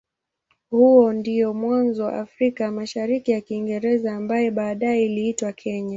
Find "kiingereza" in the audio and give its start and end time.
3.41-4.13